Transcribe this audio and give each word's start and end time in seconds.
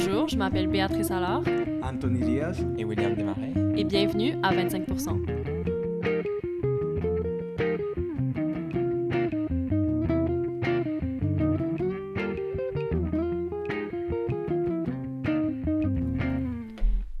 Bonjour, 0.00 0.28
je 0.28 0.36
m'appelle 0.36 0.68
Béatrice 0.68 1.10
Allard. 1.10 1.42
Anthony 1.82 2.20
Diaz. 2.20 2.64
Et 2.78 2.84
William 2.84 3.16
Desmarais. 3.16 3.52
Et 3.76 3.82
bienvenue 3.82 4.36
à 4.44 4.54
25% 4.54 5.26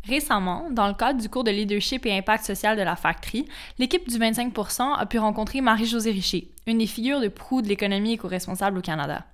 Récemment, 0.04 0.70
dans 0.70 0.86
le 0.86 0.94
cadre 0.94 1.20
du 1.20 1.28
cours 1.28 1.42
de 1.42 1.50
leadership 1.50 2.06
et 2.06 2.16
impact 2.16 2.44
social 2.44 2.76
de 2.76 2.82
la 2.82 2.94
Factory, 2.94 3.48
l'équipe 3.80 4.08
du 4.08 4.18
25% 4.18 4.94
a 4.96 5.06
pu 5.06 5.18
rencontrer 5.18 5.60
Marie-Josée 5.60 6.12
Richer, 6.12 6.52
une 6.68 6.78
des 6.78 6.86
figures 6.86 7.20
de 7.20 7.26
proue 7.26 7.60
de 7.60 7.66
l'économie 7.66 8.12
éco-responsable 8.12 8.78
au 8.78 8.82
Canada. 8.82 9.24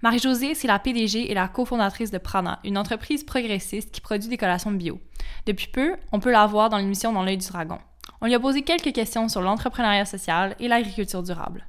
Marie-Josée, 0.00 0.54
c'est 0.54 0.68
la 0.68 0.78
PDG 0.78 1.28
et 1.28 1.34
la 1.34 1.48
cofondatrice 1.48 2.12
de 2.12 2.18
Prana, 2.18 2.60
une 2.62 2.78
entreprise 2.78 3.24
progressiste 3.24 3.90
qui 3.90 4.00
produit 4.00 4.28
des 4.28 4.36
collations 4.36 4.70
bio. 4.70 5.00
Depuis 5.44 5.66
peu, 5.66 5.96
on 6.12 6.20
peut 6.20 6.30
la 6.30 6.46
voir 6.46 6.68
dans 6.68 6.76
l'émission 6.76 7.12
Dans 7.12 7.24
l'œil 7.24 7.36
du 7.36 7.48
dragon. 7.48 7.78
On 8.20 8.26
lui 8.26 8.34
a 8.34 8.38
posé 8.38 8.62
quelques 8.62 8.92
questions 8.92 9.28
sur 9.28 9.42
l'entrepreneuriat 9.42 10.04
social 10.04 10.54
et 10.60 10.68
l'agriculture 10.68 11.24
durable. 11.24 11.66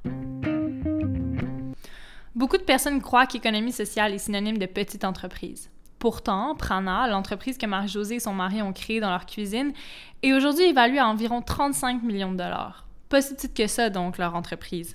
Beaucoup 2.36 2.56
de 2.56 2.62
personnes 2.62 3.02
croient 3.02 3.26
qu'économie 3.26 3.72
sociale 3.72 4.14
est 4.14 4.18
synonyme 4.18 4.58
de 4.58 4.66
petite 4.66 5.04
entreprise. 5.04 5.68
Pourtant, 5.98 6.54
Prana, 6.54 7.08
l'entreprise 7.08 7.58
que 7.58 7.66
Marie-Josée 7.66 8.16
et 8.16 8.20
son 8.20 8.32
mari 8.32 8.62
ont 8.62 8.72
créée 8.72 9.00
dans 9.00 9.10
leur 9.10 9.26
cuisine, 9.26 9.72
est 10.22 10.32
aujourd'hui 10.32 10.66
évaluée 10.66 11.00
à 11.00 11.08
environ 11.08 11.42
35 11.42 12.04
millions 12.04 12.30
de 12.30 12.38
dollars. 12.38 12.86
Pas 13.08 13.22
si 13.22 13.34
petite 13.34 13.56
que 13.56 13.66
ça, 13.66 13.90
donc, 13.90 14.18
leur 14.18 14.36
entreprise. 14.36 14.94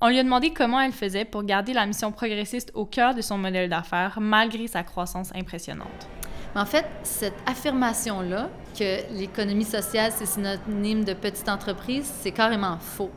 On 0.00 0.08
lui 0.10 0.18
a 0.20 0.22
demandé 0.22 0.50
comment 0.50 0.80
elle 0.80 0.92
faisait 0.92 1.24
pour 1.24 1.42
garder 1.42 1.72
la 1.72 1.84
mission 1.84 2.12
progressiste 2.12 2.70
au 2.74 2.84
cœur 2.84 3.14
de 3.14 3.20
son 3.20 3.36
modèle 3.36 3.68
d'affaires, 3.68 4.18
malgré 4.20 4.68
sa 4.68 4.84
croissance 4.84 5.32
impressionnante. 5.34 6.08
En 6.54 6.64
fait, 6.64 6.86
cette 7.02 7.34
affirmation-là, 7.46 8.48
que 8.78 9.12
l'économie 9.18 9.64
sociale, 9.64 10.12
c'est 10.14 10.26
synonyme 10.26 11.02
de 11.02 11.14
petite 11.14 11.48
entreprise, 11.48 12.08
c'est 12.20 12.30
carrément 12.30 12.78
faux. 12.78 13.10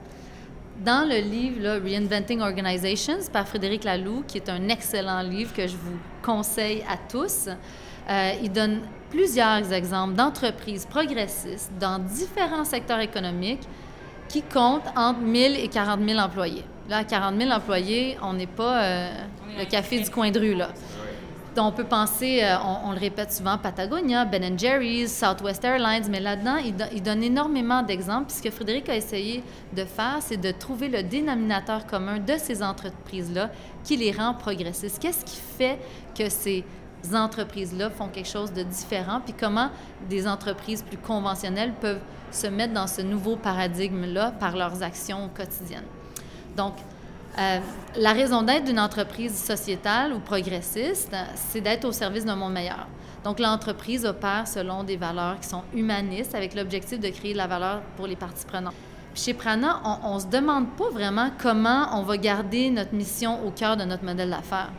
Dans 0.84 1.08
le 1.08 1.18
livre 1.18 1.80
Reinventing 1.84 2.42
Organizations 2.42 3.20
par 3.32 3.48
Frédéric 3.48 3.84
Laloux, 3.84 4.24
qui 4.28 4.38
est 4.40 4.50
un 4.50 4.68
excellent 4.68 5.22
livre 5.22 5.54
que 5.54 5.68
je 5.68 5.78
vous 5.78 6.00
conseille 6.24 6.84
à 6.90 6.98
tous, 6.98 7.48
euh, 8.10 8.32
il 8.42 8.52
donne 8.52 8.82
plusieurs 9.12 9.72
exemples 9.72 10.16
d'entreprises 10.16 10.88
progressistes 10.88 11.72
dans 11.80 12.00
différents 12.00 12.66
secteurs 12.66 13.02
économiques 13.02 13.68
qui 14.32 14.42
comptent 14.42 14.88
entre 14.96 15.20
1000 15.20 15.58
et 15.58 15.68
40 15.68 16.00
000 16.08 16.20
employés. 16.20 16.64
Là, 16.92 17.06
40 17.06 17.40
000 17.40 17.50
employés, 17.52 18.18
on 18.22 18.34
n'est 18.34 18.46
pas 18.46 18.84
euh, 18.84 19.10
le 19.58 19.64
café 19.64 20.02
du 20.02 20.10
coin 20.10 20.30
de 20.30 20.38
rue, 20.38 20.56
là. 20.56 20.72
Donc, 21.56 21.68
on 21.68 21.72
peut 21.72 21.86
penser, 21.86 22.44
euh, 22.44 22.58
on, 22.84 22.92
le 22.92 23.00
répète 23.00 23.32
souvent, 23.32 23.58
Patagonia, 23.58 24.26
Ben 24.26 24.60
Jerry's, 24.60 25.18
Southwest 25.18 25.64
Airlines, 25.64 26.10
mais 26.10 26.20
là-dedans, 26.20 26.58
il, 26.58 27.02
donne 27.02 27.24
énormément 27.24 27.82
d'exemples. 27.82 28.26
Puis 28.26 28.40
ce 28.40 28.44
que 28.44 28.52
Frédéric 28.52 28.90
a 28.90 28.96
essayé 28.98 29.42
de 29.72 29.86
faire, 29.86 30.18
c'est 30.20 30.36
de 30.36 30.52
trouver 30.52 30.90
le 30.90 31.02
dénominateur 31.02 31.86
commun 31.88 32.20
de 32.20 32.34
ces 32.38 32.62
entreprises-là 32.62 33.52
qui 33.86 33.96
les 33.96 34.12
rend 34.12 34.34
progressistes. 34.34 35.02
Qu'est-ce 35.02 35.24
qui 35.24 35.40
fait 35.58 35.80
que 36.14 36.28
ces 36.28 36.66
entreprises-là 37.14 37.90
font 37.90 38.10
quelque 38.10 38.28
chose 38.28 38.52
de 38.52 38.64
différent, 38.64 39.22
puis 39.24 39.34
comment 39.40 39.70
des 40.10 40.28
entreprises 40.28 40.84
plus 40.84 40.98
conventionnelles 40.98 41.72
peuvent 41.80 42.02
se 42.32 42.48
mettre 42.48 42.74
dans 42.74 42.88
ce 42.88 43.02
nouveau 43.02 43.38
paradigme-là 43.38 44.32
par 44.32 44.58
leurs 44.58 44.84
actions 44.84 45.30
quotidiennes? 45.34 45.88
Donc, 46.56 46.74
euh, 47.40 47.60
la 47.96 48.14
raison 48.14 48.42
d'être 48.42 48.66
d'une 48.66 48.80
entreprise 48.80 49.36
sociétale 49.36 50.14
ou 50.14 50.20
progressiste, 50.20 51.16
c'est 51.36 51.62
d'être 51.62 51.86
au 51.86 51.92
service 51.92 52.26
d'un 52.26 52.36
monde 52.36 52.54
meilleur. 52.54 52.88
Donc, 53.24 53.40
l'entreprise 53.40 54.06
opère 54.06 54.48
selon 54.48 54.84
des 54.84 54.98
valeurs 54.98 55.40
qui 55.40 55.48
sont 55.48 55.64
humanistes 55.74 56.36
avec 56.36 56.56
l'objectif 56.56 57.00
de 57.00 57.10
créer 57.10 57.34
de 57.34 57.38
la 57.38 57.48
valeur 57.48 57.82
pour 57.96 58.08
les 58.08 58.16
parties 58.16 58.46
prenantes. 58.46 58.74
chez 59.14 59.34
Prana, 59.34 59.82
on 60.04 60.16
ne 60.16 60.20
se 60.20 60.28
demande 60.28 60.70
pas 60.78 60.90
vraiment 60.90 61.30
comment 61.42 61.88
on 61.94 62.04
va 62.04 62.18
garder 62.18 62.70
notre 62.70 62.94
mission 62.94 63.46
au 63.46 63.52
cœur 63.52 63.78
de 63.78 63.84
notre 63.84 64.04
modèle 64.04 64.30
d'affaires. 64.30 64.72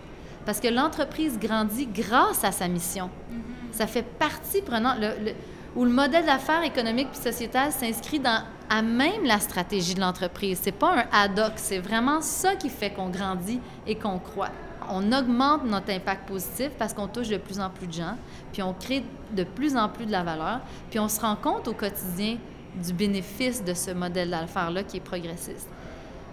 Parce 0.45 0.59
que 0.59 0.69
l'entreprise 0.69 1.39
grandit 1.39 1.87
grâce 1.87 2.43
à 2.43 2.51
sa 2.51 2.67
mission. 2.67 3.07
Mm-hmm. 3.07 3.73
Ça 3.73 3.87
fait 3.87 4.03
partie 4.03 4.61
prenante. 4.61 4.97
Le, 5.01 5.33
où 5.75 5.85
le 5.85 5.91
modèle 5.91 6.27
d'affaires 6.27 6.63
économique 6.65 7.09
puis 7.13 7.21
sociétal 7.21 7.73
s'inscrit 7.73 8.21
dans 8.21 8.43
à 8.73 8.81
même 8.81 9.25
la 9.25 9.39
stratégie 9.39 9.95
de 9.95 10.01
l'entreprise. 10.01 10.59
C'est 10.63 10.73
pas 10.73 11.03
un 11.03 11.05
ad 11.13 11.39
hoc, 11.39 11.53
c'est 11.57 11.79
vraiment 11.79 12.23
ça 12.23 12.57
qui 12.57 12.71
fait 12.71 12.91
qu'on 12.91 13.11
grandit 13.11 13.61
et 13.87 13.97
qu'on 13.97 14.19
croit. 14.19 14.49
On 14.89 15.13
augmente 15.13 15.67
notre 15.67 15.91
impact 15.91 16.27
positif 16.27 16.71
parce 16.79 16.95
qu'on 16.95 17.07
touche 17.07 17.29
de 17.29 17.37
plus 17.37 17.61
en 17.61 17.69
plus 17.69 17.87
de 17.87 17.93
gens, 17.93 18.17
puis 18.51 18.63
on 18.63 18.73
crée 18.73 19.05
de 19.33 19.45
plus 19.45 19.77
en 19.77 19.91
plus 19.91 20.07
de 20.07 20.11
la 20.11 20.23
valeur, 20.23 20.61
puis 20.89 20.99
on 20.99 21.09
se 21.09 21.21
rend 21.21 21.37
compte 21.37 21.69
au 21.69 21.75
quotidien 21.75 22.39
du 22.83 22.95
bénéfice 22.95 23.63
de 23.63 23.75
ce 23.75 23.91
modèle 23.91 24.31
d'affaires-là 24.31 24.85
qui 24.85 24.97
est 24.97 25.01
progressiste. 25.01 25.69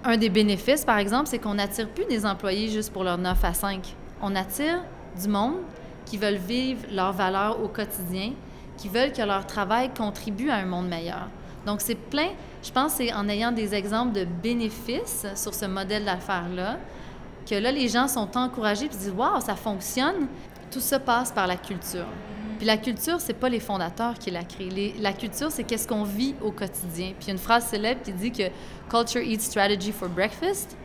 Un 0.05 0.15
des 0.15 0.29
bénéfices, 0.29 0.85
par 0.85 0.97
exemple, 0.97 1.27
c'est 1.27 1.39
qu'on 1.39 1.55
n'attire 1.55 1.89
plus 1.89 2.05
des 2.05 2.25
employés 2.25 2.69
juste 2.69 2.93
pour 2.93 3.03
leur 3.03 3.17
9 3.17 3.43
à 3.43 3.53
5. 3.53 3.95
On 4.21 4.33
attire 4.33 4.81
du 5.21 5.27
monde 5.27 5.57
qui 6.05 6.17
veulent 6.17 6.35
vivre 6.35 6.85
leurs 6.89 7.11
valeurs 7.11 7.61
au 7.61 7.67
quotidien, 7.67 8.31
qui 8.77 8.87
veulent 8.87 9.11
que 9.11 9.23
leur 9.23 9.45
travail 9.45 9.89
contribue 9.93 10.49
à 10.49 10.55
un 10.55 10.65
monde 10.65 10.87
meilleur. 10.87 11.27
Donc, 11.65 11.81
c'est 11.81 11.95
plein, 11.95 12.29
je 12.63 12.71
pense, 12.71 12.93
c'est 12.93 13.13
en 13.13 13.27
ayant 13.29 13.51
des 13.51 13.75
exemples 13.75 14.13
de 14.13 14.25
bénéfices 14.25 15.25
sur 15.35 15.53
ce 15.53 15.65
modèle 15.65 16.05
d'affaires-là, 16.05 16.77
que 17.47 17.55
là, 17.55 17.71
les 17.71 17.87
gens 17.87 18.07
sont 18.07 18.37
encouragés 18.37 18.85
et 18.85 18.89
disent 18.89 19.13
Waouh, 19.15 19.41
ça 19.41 19.55
fonctionne. 19.55 20.27
Tout 20.71 20.79
ça 20.79 20.99
passe 20.99 21.31
par 21.31 21.47
la 21.47 21.57
culture. 21.57 22.05
Puis 22.59 22.67
la 22.67 22.77
culture, 22.77 23.19
c'est 23.19 23.33
pas 23.33 23.49
les 23.49 23.59
fondateurs 23.59 24.19
qui 24.19 24.29
la 24.31 24.43
créent. 24.43 24.93
la 24.99 25.13
culture, 25.13 25.49
c'est 25.49 25.63
qu'est-ce 25.63 25.87
qu'on 25.87 26.03
vit 26.03 26.35
au 26.43 26.51
quotidien. 26.51 27.13
Puis 27.19 27.31
une 27.31 27.37
phrase 27.37 27.65
célèbre 27.65 28.01
qui 28.03 28.11
dit 28.11 28.31
que 28.31 28.43
Culture 28.89 29.21
eats 29.21 29.39
strategy 29.39 29.91
for 29.91 30.09
breakfast. 30.09 30.75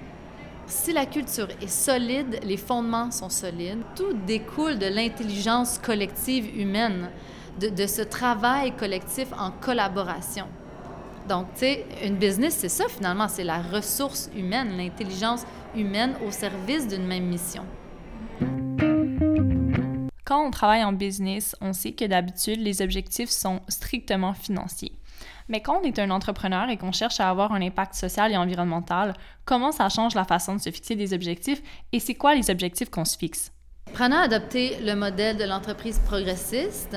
Si 0.66 0.92
la 0.92 1.04
culture 1.04 1.48
est 1.60 1.68
solide, 1.68 2.38
les 2.44 2.56
fondements 2.56 3.10
sont 3.10 3.28
solides. 3.28 3.82
Tout 3.96 4.14
découle 4.26 4.78
de 4.78 4.86
l'intelligence 4.86 5.78
collective 5.78 6.58
humaine 6.58 7.10
de, 7.60 7.86
ce 7.86 8.02
travail 8.02 8.72
collectif 8.72 9.28
en 9.38 9.50
collaboration. 9.50 10.46
Donc, 11.28 11.46
tu 11.54 11.60
sais, 11.60 11.86
une 12.04 12.16
business, 12.16 12.54
c'est 12.58 12.68
ça 12.68 12.84
finalement, 12.88 13.28
c'est 13.28 13.44
la 13.44 13.62
ressource 13.62 14.30
humaine, 14.36 14.76
l'intelligence 14.76 15.44
humaine 15.74 16.14
au 16.26 16.30
service 16.30 16.86
d'une 16.86 17.06
même 17.06 17.24
mission. 17.24 17.64
Quand 20.24 20.46
on 20.46 20.50
travaille 20.50 20.84
en 20.84 20.92
business, 20.92 21.56
on 21.60 21.72
sait 21.72 21.92
que 21.92 22.04
d'habitude, 22.04 22.60
les 22.60 22.82
objectifs 22.82 23.30
sont 23.30 23.60
strictement 23.68 24.34
financiers. 24.34 24.92
Mais 25.48 25.60
quand 25.60 25.80
on 25.80 25.84
est 25.84 25.98
un 25.98 26.10
entrepreneur 26.10 26.68
et 26.68 26.76
qu'on 26.76 26.92
cherche 26.92 27.20
à 27.20 27.28
avoir 27.28 27.52
un 27.52 27.62
impact 27.62 27.94
social 27.94 28.32
et 28.32 28.36
environnemental, 28.36 29.14
comment 29.44 29.72
ça 29.72 29.88
change 29.88 30.14
la 30.14 30.24
façon 30.24 30.54
de 30.54 30.60
se 30.60 30.70
fixer 30.70 30.96
des 30.96 31.12
objectifs 31.12 31.62
et 31.92 32.00
c'est 32.00 32.14
quoi 32.14 32.34
les 32.34 32.50
objectifs 32.50 32.90
qu'on 32.90 33.04
se 33.04 33.16
fixe? 33.16 33.53
Prana 33.94 34.22
a 34.22 34.24
adopté 34.24 34.76
le 34.82 34.96
modèle 34.96 35.36
de 35.36 35.44
l'entreprise 35.44 36.00
progressiste 36.00 36.96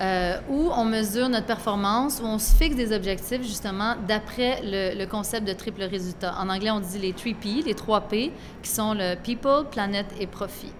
euh, 0.00 0.38
où 0.48 0.70
on 0.72 0.84
mesure 0.84 1.28
notre 1.28 1.46
performance, 1.46 2.20
où 2.22 2.24
on 2.24 2.38
se 2.38 2.54
fixe 2.54 2.76
des 2.76 2.94
objectifs 2.94 3.42
justement 3.42 3.96
d'après 4.06 4.60
le, 4.62 5.04
concept 5.06 5.44
de 5.44 5.52
triple 5.52 5.82
résultat. 5.82 6.36
En 6.38 6.48
anglais, 6.48 6.70
on 6.70 6.78
dit 6.78 7.00
les 7.00 7.12
3P, 7.12 7.64
les 7.64 7.74
3 7.74 8.02
P, 8.02 8.32
qui 8.62 8.70
sont 8.70 8.94
le 8.94 9.16
People, 9.16 9.64
Planet 9.72 10.06
et 10.20 10.28
Profit. 10.28 10.70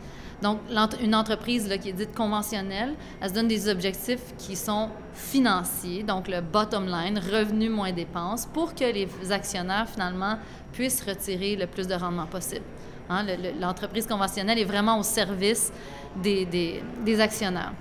Donc, 0.40 0.60
une 1.02 1.16
entreprise 1.16 1.68
qui 1.82 1.88
est 1.88 1.92
dite 1.94 2.14
conventionnelle, 2.14 2.94
elle 3.20 3.28
se 3.28 3.34
donne 3.34 3.48
des 3.48 3.68
objectifs 3.68 4.36
qui 4.38 4.54
sont 4.54 4.90
financiers, 5.14 6.04
donc 6.04 6.28
le 6.28 6.42
bottom 6.42 6.86
line, 6.86 7.18
revenu 7.18 7.70
moins 7.70 7.90
dépenses, 7.90 8.46
pour 8.46 8.72
que 8.72 8.84
les 8.84 9.08
actionnaires, 9.32 9.88
finalement, 9.88 10.38
puissent 10.72 11.02
retirer 11.02 11.56
le 11.56 11.66
plus 11.66 11.88
de 11.88 11.94
rendement 11.94 12.26
possible. 12.26 12.62
Hein, 13.08 13.24
l'entreprise 13.60 14.06
conventionnelle 14.06 14.58
est 14.58 14.64
vraiment 14.64 14.98
au 14.98 15.02
service 15.02 15.72
des, 16.16 17.20
actionnaires. 17.20 17.72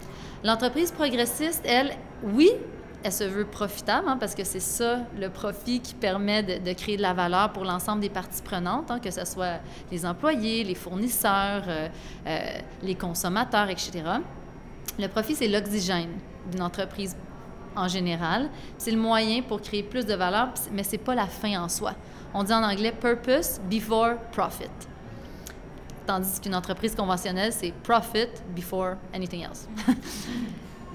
L'entreprise 0.43 0.91
progressiste, 0.91 1.63
elle, 1.65 1.91
oui, 2.23 2.51
elle 3.03 3.11
se 3.11 3.23
veut 3.23 3.45
profitable, 3.45 4.07
hein, 4.07 4.17
parce 4.19 4.35
que 4.35 4.43
c'est 4.43 4.59
ça 4.59 4.99
le 5.19 5.29
profit 5.29 5.79
qui 5.79 5.95
permet 5.95 6.43
de, 6.43 6.73
créer 6.73 6.97
de 6.97 7.01
la 7.01 7.13
valeur 7.13 7.53
pour 7.53 7.63
l'ensemble 7.63 8.01
des 8.01 8.09
parties 8.09 8.41
prenantes, 8.41 8.91
hein, 8.91 8.99
que 8.99 9.11
ce 9.11 9.25
soit 9.25 9.59
les 9.91 10.05
employés, 10.05 10.63
les 10.63 10.75
fournisseurs, 10.75 11.63
euh, 11.67 11.87
euh, 12.27 12.39
les 12.83 12.95
consommateurs, 12.95 13.69
etc. 13.69 14.03
Le 14.99 15.07
profit, 15.07 15.35
c'est 15.35 15.47
l'oxygène 15.47 16.11
d'une 16.51 16.61
entreprise 16.61 17.15
en 17.75 17.87
général. 17.87 18.49
C'est 18.77 18.91
le 18.91 18.97
moyen 18.97 19.41
pour 19.41 19.61
créer 19.61 19.83
plus 19.83 20.05
de 20.05 20.13
valeur, 20.13 20.49
mais 20.71 20.83
c'est 20.83 20.97
pas 20.97 21.15
la 21.15 21.27
fin 21.27 21.61
en 21.61 21.69
soi. 21.69 21.93
On 22.33 22.43
dit 22.43 22.53
en 22.53 22.63
anglais 22.63 22.91
purpose 22.91 23.59
before 23.69 24.15
profit 24.31 24.69
tandis 26.05 26.39
qu'une 26.39 26.55
entreprise 26.55 26.95
conventionnelle, 26.95 27.51
c'est 27.51 27.71
profit 27.83 28.27
before 28.55 28.95
anything 29.13 29.43
else. 29.43 29.67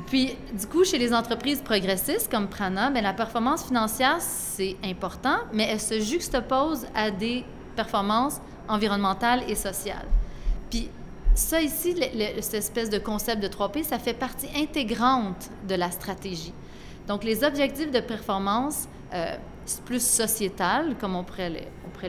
Puis, 0.06 0.36
du 0.52 0.66
coup, 0.66 0.84
chez 0.84 0.98
les 0.98 1.14
entreprises 1.14 1.60
progressistes 1.60 2.28
comme 2.30 2.48
Prana, 2.48 2.90
bien, 2.90 3.00
la 3.00 3.12
performance 3.12 3.66
financière, 3.66 4.16
c'est 4.20 4.76
important, 4.82 5.36
mais 5.52 5.68
elle 5.70 5.80
se 5.80 6.00
juxtapose 6.00 6.86
à 6.94 7.10
des 7.10 7.44
performances 7.76 8.40
environnementales 8.68 9.44
et 9.48 9.54
sociales. 9.54 10.08
Puis, 10.68 10.88
ça 11.34 11.62
ici, 11.62 11.94
cette 12.40 12.54
espèce 12.54 12.90
de 12.90 12.98
concept 12.98 13.42
de 13.42 13.48
3P, 13.48 13.84
ça 13.84 13.98
fait 13.98 14.14
partie 14.14 14.48
intégrante 14.56 15.50
de 15.68 15.76
la 15.76 15.90
stratégie. 15.90 16.52
Donc, 17.10 17.24
les 17.24 17.42
objectifs 17.42 17.90
de 17.90 17.98
performance 17.98 18.88
euh, 19.12 19.34
plus 19.84 20.00
sociétal, 20.00 20.94
comme 21.00 21.16
on 21.16 21.24
pourrait 21.24 21.50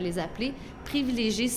les, 0.00 0.18
appeler, 0.20 0.54
privilégient 0.84 1.48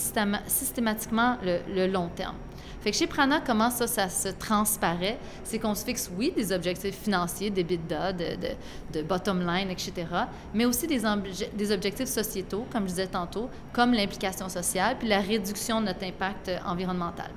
systématiquement 0.48 1.38
le, 1.44 1.86
long 1.86 2.10
terme. 2.16 2.34
Fait 2.82 2.90
que 2.90 2.98
chez 2.98 3.06
Prana, 3.06 3.42
comment 3.46 3.70
ça, 3.70 3.86
ça 3.86 4.10
se 4.10 4.30
transparaît? 4.30 5.20
C'est 5.44 5.60
qu'on 5.60 5.76
se 5.76 5.86
fixe, 5.86 6.10
oui, 6.18 6.34
des 6.36 6.52
objectifs 6.52 6.96
financiers, 6.96 7.52
des 7.52 7.64
bidas, 7.64 8.14
de, 8.14 8.36
de, 8.36 9.00
de, 9.00 9.04
bottom 9.04 9.46
line, 9.46 9.70
etc., 9.70 9.94
mais 10.52 10.66
aussi 10.66 10.88
des, 10.88 11.02
des 11.54 11.72
objectifs 11.72 12.10
sociétaux, 12.10 12.66
comme 12.72 12.86
je 12.86 12.96
disais 12.96 13.08
tantôt, 13.08 13.52
comme 13.74 13.94
l'implication 13.94 14.50
sociale, 14.50 14.96
puis 14.98 15.08
la 15.08 15.20
réduction 15.20 15.82
de 15.82 15.86
notre 15.86 16.04
impact 16.04 16.50
environnemental. 16.66 17.30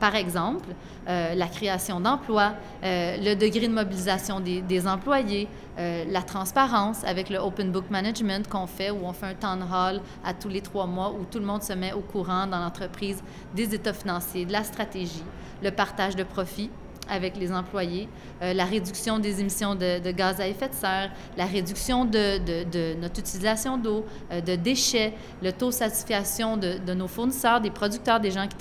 Par 0.00 0.14
exemple, 0.14 0.68
euh, 1.08 1.34
la 1.34 1.46
création 1.48 2.00
d'emplois, 2.00 2.52
euh, 2.84 3.16
le 3.18 3.34
degré 3.34 3.66
de 3.66 3.72
mobilisation 3.72 4.40
des, 4.40 4.86
employés, 4.86 5.48
euh, 5.78 6.04
la 6.08 6.22
transparence 6.22 7.02
avec 7.04 7.30
le 7.30 7.38
Open 7.38 7.72
Book 7.72 7.90
Management 7.90 8.48
qu'on 8.48 8.66
fait, 8.66 8.90
où 8.90 9.00
on 9.02 9.12
fait 9.12 9.26
un 9.26 9.34
town 9.34 9.62
hall 9.62 10.00
à 10.24 10.34
tous 10.34 10.48
les 10.48 10.60
trois 10.60 10.86
mois, 10.86 11.10
où 11.10 11.24
tout 11.24 11.40
le 11.40 11.44
monde 11.46 11.62
se 11.62 11.72
met 11.72 11.92
au 11.92 12.00
courant 12.00 12.46
dans 12.46 12.60
l'entreprise 12.60 13.22
des 13.54 13.74
états 13.74 13.92
financiers, 13.92 14.44
de 14.44 14.52
la 14.52 14.62
stratégie, 14.62 15.24
le 15.62 15.70
partage 15.70 16.14
de 16.14 16.22
profits 16.22 16.70
avec 17.08 17.36
les 17.36 17.52
employés, 17.52 18.08
euh, 18.42 18.52
la 18.52 18.64
réduction 18.64 19.18
des 19.18 19.40
émissions 19.40 19.74
de, 19.74 20.10
gaz 20.10 20.40
à 20.40 20.48
effet 20.48 20.68
de 20.68 20.74
serre, 20.74 21.10
la 21.36 21.46
réduction 21.46 22.04
de, 22.04 22.94
notre 23.00 23.20
utilisation 23.20 23.76
d'eau, 23.76 24.04
euh, 24.30 24.40
de 24.40 24.56
déchets, 24.56 25.14
le 25.42 25.52
taux 25.52 25.68
de 25.68 25.72
satisfaction 25.72 26.56
de, 26.56 26.94
nos 26.94 27.08
fournisseurs, 27.08 27.60
des 27.60 27.70
producteurs, 27.70 28.20
des 28.20 28.30
gens 28.30 28.46
qui 28.46 28.56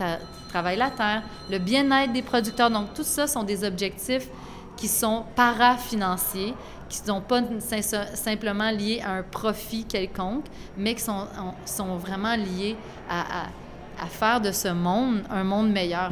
travaillent 0.50 0.78
la 0.78 0.92
terre, 0.92 1.24
le 1.50 1.58
bien-être 1.58 2.14
des 2.14 2.22
producteurs. 2.22 2.70
Donc, 2.70 2.94
tout 2.94 3.04
ça 3.04 3.28
sont 3.28 3.44
des 3.44 3.64
objectifs 3.64 4.28
qui 4.76 4.88
sont 4.88 5.24
parafinanciers, 5.36 6.54
qui 6.88 7.02
ne 7.02 7.08
sont 7.08 7.22
pas 7.22 7.42
simplement 8.14 8.70
liés 8.70 9.02
à 9.04 9.14
un 9.14 9.24
profit 9.24 9.86
quelconque, 9.86 10.46
mais 10.78 10.96
qui 10.96 11.02
sont, 11.02 11.98
vraiment 11.98 12.36
liés 12.36 12.76
à 13.10 14.06
faire 14.10 14.40
de 14.40 14.52
ce 14.52 14.70
monde 14.70 15.24
un 15.30 15.44
monde 15.44 15.72
meilleur. 15.72 16.12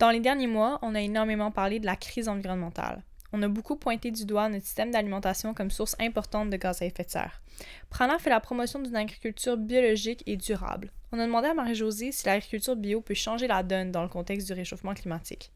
Dans 0.00 0.08
les 0.08 0.20
derniers 0.20 0.46
mois, 0.46 0.78
on 0.80 0.94
a 0.94 1.00
énormément 1.02 1.50
parlé 1.50 1.78
de 1.78 1.84
la 1.84 1.94
crise 1.94 2.26
environnementale. 2.26 3.02
On 3.34 3.42
a 3.42 3.48
beaucoup 3.48 3.76
pointé 3.76 4.10
du 4.10 4.24
doigt 4.24 4.48
notre 4.48 4.64
système 4.64 4.90
d'alimentation 4.90 5.52
comme 5.52 5.70
source 5.70 5.94
importante 6.00 6.48
de 6.48 6.56
gaz 6.56 6.80
à 6.80 6.86
effet 6.86 7.04
de 7.04 7.10
serre. 7.10 7.42
Prana 7.90 8.18
fait 8.18 8.30
la 8.30 8.40
promotion 8.40 8.78
d'une 8.78 8.96
agriculture 8.96 9.58
biologique 9.58 10.22
et 10.24 10.38
durable. 10.38 10.90
On 11.12 11.18
a 11.18 11.26
demandé 11.26 11.48
à 11.48 11.54
Marie-Josée 11.54 12.12
si 12.12 12.24
l'agriculture 12.24 12.76
bio 12.76 13.02
peut 13.02 13.12
changer 13.12 13.46
la 13.46 13.62
donne 13.62 13.92
dans 13.92 14.02
le 14.02 14.08
contexte 14.08 14.46
du 14.46 14.54
réchauffement 14.54 14.94
climatique. 14.94 15.52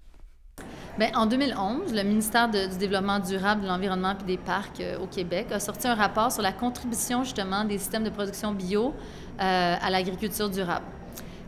Bien, 0.98 1.10
en 1.14 1.24
2011, 1.24 1.94
le 1.94 2.02
ministère 2.02 2.50
du 2.50 2.76
Développement 2.76 3.20
durable, 3.20 3.62
de 3.62 3.66
l'Environnement 3.66 4.12
et 4.20 4.24
des 4.24 4.36
Parcs 4.36 4.78
euh, 4.80 4.98
au 4.98 5.06
Québec 5.06 5.46
a 5.52 5.58
sorti 5.58 5.88
un 5.88 5.94
rapport 5.94 6.30
sur 6.30 6.42
la 6.42 6.52
contribution 6.52 7.24
justement 7.24 7.64
des 7.64 7.78
systèmes 7.78 8.04
de 8.04 8.10
production 8.10 8.52
bio 8.52 8.88
euh, 8.88 9.76
à 9.80 9.88
l'agriculture 9.88 10.50
durable. 10.50 10.84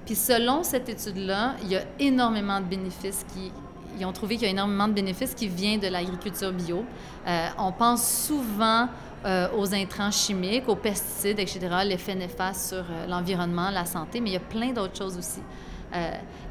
Puis 0.06 0.14
selon 0.14 0.62
cette 0.62 0.88
étude-là, 0.88 1.56
il 1.62 1.68
y 1.72 1.76
a 1.76 1.82
énormément 1.98 2.60
de 2.60 2.64
bénéfices 2.64 3.26
qui... 3.34 3.52
Ils 3.98 4.06
ont 4.06 4.12
trouvé 4.12 4.36
qu'il 4.36 4.44
y 4.44 4.48
a 4.48 4.50
énormément 4.50 4.86
de 4.86 4.92
bénéfices 4.92 5.34
qui 5.34 5.48
viennent 5.48 5.80
de 5.80 5.88
l'agriculture 5.88 6.52
bio. 6.52 6.84
Euh, 7.26 7.48
on 7.58 7.72
pense 7.72 8.26
souvent 8.26 8.88
euh, 9.24 9.48
aux 9.56 9.74
intrants 9.74 10.10
chimiques, 10.12 10.68
aux 10.68 10.76
pesticides, 10.76 11.40
etc., 11.40 11.60
l'effet 11.84 12.14
néfaste 12.14 12.68
sur 12.68 12.84
euh, 12.88 13.06
l'environnement, 13.08 13.70
la 13.70 13.84
santé, 13.84 14.20
mais 14.20 14.30
il 14.30 14.32
y 14.34 14.36
a 14.36 14.40
plein 14.40 14.72
d'autres 14.72 14.96
choses 14.96 15.18
aussi. 15.18 15.40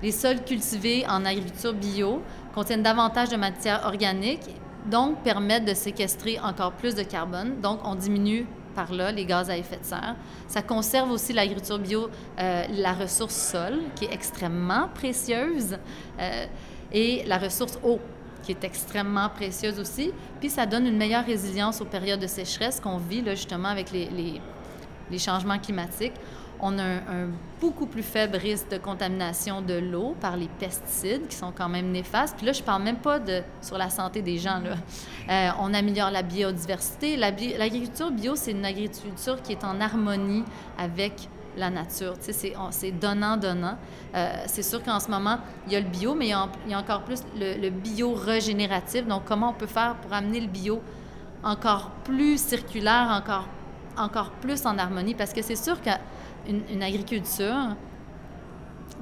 les 0.02 0.12
sols 0.12 0.44
cultivés 0.44 1.06
en 1.08 1.24
agriculture 1.24 1.74
bio 1.74 2.22
contiennent 2.54 2.84
davantage 2.84 3.30
de 3.30 3.38
matière 3.38 3.86
organique, 3.86 4.50
donc 4.90 5.22
permettent 5.24 5.66
de 5.66 5.74
séquestrer 5.74 6.40
encore 6.40 6.74
plus 6.74 6.96
de 6.96 7.04
carbone. 7.04 7.62
Donc, 7.62 7.80
on 7.86 7.96
diminue 7.96 8.48
par 8.76 8.92
là 8.92 9.12
les 9.12 9.26
gaz 9.26 9.50
à 9.50 9.58
effet 9.58 9.78
de 9.78 9.86
serre. 9.86 10.16
Ça 10.48 10.62
conserve 10.62 11.12
aussi 11.12 11.34
l'agriculture 11.34 11.80
bio, 11.80 12.10
euh, 12.40 12.64
la 12.70 12.94
ressource 12.94 13.36
sol, 13.36 13.80
qui 13.96 14.06
est 14.06 14.14
extrêmement 14.14 14.90
précieuse, 14.94 15.78
euh, 16.20 16.46
et 16.92 17.24
la 17.26 17.38
ressource 17.38 17.80
eau, 17.84 18.00
qui 18.44 18.52
est 18.52 18.64
extrêmement 18.64 19.30
précieuse 19.30 19.80
aussi. 19.80 20.12
Puis 20.40 20.50
ça 20.50 20.66
donne 20.66 20.86
une 20.86 20.98
meilleure 20.98 21.26
résilience 21.26 21.82
aux 21.82 21.86
périodes 21.86 22.20
de 22.20 22.28
sécheresse 22.28 22.80
qu'on 22.80 22.98
vit 22.98 23.22
là, 23.22 23.34
justement 23.34 23.70
avec 23.70 23.92
les, 23.92 24.10
les, 24.10 24.42
les 25.10 25.20
changements 25.20 25.58
climatiques 25.58 26.14
on 26.60 26.78
a 26.80 26.84
un, 26.84 27.30
beaucoup 27.60 27.86
plus 27.86 28.04
faible 28.04 28.38
risque 28.38 28.70
de 28.70 28.78
contamination 28.78 29.62
de 29.62 29.76
l'eau 29.76 30.16
par 30.20 30.38
les 30.38 30.48
pesticides 30.48 31.28
qui 31.28 31.36
sont 31.36 31.52
quand 31.56 31.70
même 31.70 31.92
néfastes. 31.92 32.36
Puis 32.38 32.46
là, 32.46 32.54
je 32.54 32.64
parle 32.64 32.84
même 32.84 32.98
pas 32.98 33.20
de 33.20 33.42
sur 33.62 33.78
la 33.78 33.90
santé 33.90 34.22
des 34.22 34.38
gens. 34.38 34.60
Là. 34.60 34.76
Euh, 35.30 35.50
on 35.60 35.74
améliore 35.74 36.12
la 36.12 36.22
biodiversité. 36.22 37.18
L'agriculture 37.18 38.12
bio, 38.12 38.36
c'est 38.36 38.52
une 38.52 38.66
agriculture 38.66 39.42
qui 39.42 39.54
est 39.54 39.64
en 39.64 39.80
harmonie 39.82 40.44
avec 40.78 41.30
la 41.58 41.70
nature. 41.70 42.18
Tu 42.20 42.34
sais, 42.34 42.54
c'est 42.72 42.92
donnant-donnant. 42.92 43.78
Euh, 44.14 44.34
c'est 44.48 44.64
sûr 44.64 44.84
qu'en 44.84 45.00
ce 45.00 45.10
moment, 45.10 45.38
il 45.68 45.74
y 45.74 45.76
a 45.76 45.80
le 45.80 45.88
bio, 45.88 46.14
mais 46.14 46.28
il 46.28 46.70
y 46.70 46.74
a, 46.74 46.80
encore 46.80 47.04
plus 47.04 47.24
le, 47.38 47.60
le 47.60 47.70
bio-régénératif. 47.70 49.08
Donc, 49.08 49.24
comment 49.26 49.50
on 49.50 49.54
peut 49.54 49.66
faire 49.66 49.96
pour 49.96 50.14
amener 50.14 50.42
le 50.42 50.48
bio 50.48 50.82
encore 51.44 51.92
plus 52.04 52.42
circulaire, 52.42 53.10
encore, 53.12 53.48
encore 53.98 54.32
plus 54.32 54.66
en 54.66 54.78
harmonie? 54.78 55.16
Parce 55.16 55.34
que 55.34 55.42
c'est 55.42 55.56
sûr 55.56 55.82
que 55.82 55.92
une, 56.48 56.84
agriculture, 56.84 57.76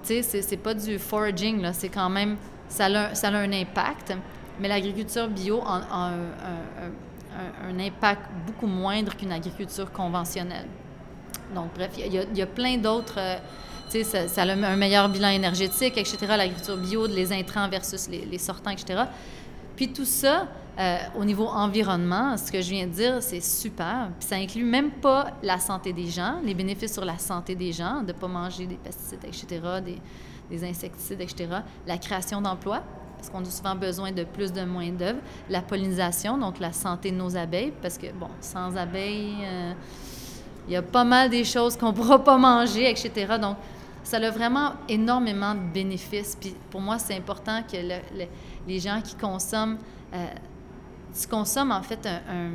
tu 0.03 0.21
sais, 0.21 0.41
c'est 0.41 0.57
pas 0.57 0.73
du 0.73 0.99
foraging, 0.99 1.61
là, 1.61 1.73
c'est 1.73 1.89
quand 1.89 2.09
même, 2.09 2.37
ça 2.67 2.85
a, 2.85 3.15
ça 3.15 3.29
a 3.29 3.31
un 3.31 3.51
impact, 3.51 4.13
mais 4.59 4.67
l'agriculture 4.67 5.27
bio 5.27 5.61
a, 5.65 6.11
un, 7.67 7.79
impact 7.79 8.21
beaucoup 8.45 8.67
moindre 8.67 9.15
qu'une 9.15 9.31
agriculture 9.31 9.91
conventionnelle. 9.91 10.67
Donc, 11.55 11.73
bref, 11.75 11.91
il 11.97 12.13
y, 12.13 12.37
y, 12.37 12.41
a 12.41 12.47
plein 12.47 12.77
d'autres, 12.77 13.17
euh, 13.17 13.37
tu 13.89 14.03
sais, 14.03 14.27
ça, 14.27 14.41
a 14.43 14.45
un 14.45 14.75
meilleur 14.75 15.09
bilan 15.09 15.29
énergétique, 15.29 15.97
etc., 15.97 16.17
l'agriculture 16.29 16.77
bio, 16.77 17.07
les 17.07 17.33
intrants 17.33 17.67
versus 17.67 18.07
les, 18.07 18.25
les 18.25 18.37
sortants, 18.37 18.71
etc. 18.71 19.03
Puis 19.75 19.91
tout 19.91 20.05
ça, 20.05 20.47
euh, 20.79 20.97
au 21.19 21.23
niveau 21.23 21.45
environnement, 21.45 22.35
ce 22.35 22.51
que 22.51 22.59
je 22.59 22.69
viens 22.71 22.87
de 22.87 22.91
dire, 22.91 23.21
c'est 23.21 23.41
super. 23.41 24.09
Puis 24.19 24.27
ça 24.27 24.35
inclut 24.35 24.63
même 24.63 24.89
pas 24.89 25.27
la 25.43 25.59
santé 25.59 25.93
des 25.93 26.07
gens, 26.07 26.35
les 26.43 26.55
bénéfices 26.55 26.93
sur 26.93 27.05
la 27.05 27.19
santé 27.19 27.53
des 27.53 27.71
gens, 27.71 28.01
de 28.01 28.07
ne 28.07 28.13
pas 28.13 28.27
manger 28.27 28.65
des 28.65 28.77
pesticides, 28.77 29.23
etc., 29.23 29.61
des, 29.85 29.99
des 30.49 30.67
insecticides, 30.67 31.21
etc., 31.21 31.47
la 31.85 31.97
création 31.97 32.41
d'emplois, 32.41 32.81
parce 33.17 33.29
qu'on 33.29 33.41
a 33.41 33.51
souvent 33.51 33.75
besoin 33.75 34.11
de 34.11 34.23
plus 34.23 34.51
de 34.51 34.63
moins 34.63 34.89
d'œuvre, 34.89 35.19
la 35.47 35.61
pollinisation, 35.61 36.39
donc 36.39 36.59
la 36.59 36.73
santé 36.73 37.11
de 37.11 37.17
nos 37.17 37.37
abeilles, 37.37 37.73
parce 37.81 37.97
que, 37.97 38.11
bon, 38.11 38.29
sans 38.41 38.75
abeilles, 38.75 39.35
euh, 39.43 39.73
il 40.67 40.73
y 40.73 40.75
a 40.75 40.81
pas 40.81 41.03
mal 41.03 41.29
des 41.29 41.43
choses 41.43 41.77
qu'on 41.77 41.91
ne 41.91 41.91
pourra 41.95 42.23
pas 42.23 42.37
manger, 42.37 42.89
etc. 42.89 43.37
Donc, 43.39 43.57
ça 44.03 44.17
a 44.17 44.29
vraiment 44.31 44.73
énormément 44.89 45.53
de 45.53 45.71
bénéfices. 45.73 46.35
Puis 46.39 46.55
pour 46.69 46.81
moi, 46.81 46.99
c'est 46.99 47.15
important 47.15 47.61
que 47.63 47.77
les 48.67 48.79
gens 48.79 48.99
qui 49.01 49.15
consomment 49.15 49.77
euh, 50.13 50.25
tu 51.19 51.27
consommes 51.27 51.71
en 51.71 51.81
fait 51.81 52.05
un, 52.07 52.51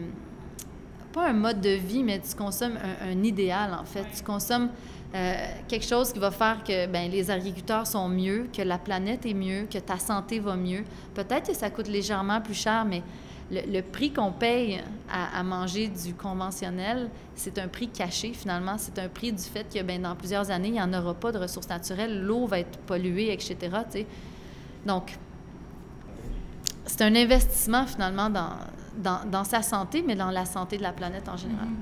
pas 1.13 1.29
un 1.29 1.33
mode 1.33 1.61
de 1.61 1.71
vie, 1.71 2.03
mais 2.03 2.21
tu 2.21 2.35
consommes 2.35 2.79
un, 3.03 3.23
idéal 3.23 3.75
en 3.75 3.85
fait. 3.85 4.07
Tu 4.17 4.23
consommes 4.23 4.71
euh, 5.15 5.35
quelque 5.67 5.87
chose 5.87 6.13
qui 6.13 6.19
va 6.19 6.31
faire 6.31 6.63
que 6.65 6.87
ben, 6.87 7.11
les 7.11 7.31
agriculteurs 7.31 7.87
sont 7.87 8.09
mieux, 8.09 8.49
que 8.53 8.63
la 8.63 8.79
planète 8.79 9.25
est 9.25 9.35
mieux, 9.35 9.67
que 9.71 9.79
ta 9.79 9.99
santé 9.99 10.41
va 10.41 10.57
mieux. 10.57 10.85
Peut-être 11.15 11.49
que 11.49 11.57
ça 11.57 11.71
coûte 11.71 11.89
légèrement 11.89 12.41
plus 12.41 12.55
cher, 12.55 12.85
mais 12.85 13.03
le, 13.51 13.81
prix 13.81 14.13
qu'on 14.13 14.33
paye 14.33 14.83
à, 15.11 15.43
manger 15.43 15.89
du 15.89 16.13
conventionnel, 16.13 17.09
c'est 17.35 17.59
un 17.59 17.69
prix 17.69 17.89
caché 17.89 18.35
finalement. 18.35 18.77
C'est 18.77 18.99
un 18.99 19.09
prix 19.09 19.33
du 19.33 19.43
fait 19.43 19.67
que 19.73 19.83
ben, 19.83 20.03
dans 20.03 20.15
plusieurs 20.15 20.51
années, 20.51 20.69
il 20.69 20.75
n'y 20.75 20.83
en 20.83 20.93
aura 20.93 21.15
pas 21.15 21.33
de 21.33 21.39
ressources 21.39 21.69
naturelles, 21.69 22.23
l'eau 22.23 22.47
va 22.47 22.59
être 22.59 22.79
polluée, 22.81 23.33
etc. 23.33 23.57
Donc, 24.85 25.17
c'est 26.89 27.03
un 27.03 27.15
investissement 27.15 27.87
finalement 27.87 28.31
dans, 28.31 29.25
dans, 29.31 29.45
sa 29.45 29.63
santé, 29.63 30.03
mais 30.05 30.17
dans 30.17 30.31
la 30.31 30.45
santé 30.45 30.79
de 30.79 30.83
la 30.83 30.93
planète 30.93 31.29
en 31.29 31.37
général. 31.37 31.67
Mhm. 31.69 31.77